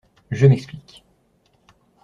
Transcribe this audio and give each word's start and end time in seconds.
Je 0.31 0.47
m’explique. 0.47 1.05